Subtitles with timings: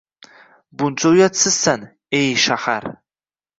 [0.81, 1.85] Buncha uyatsizsan,
[2.21, 2.91] ey, Shahar?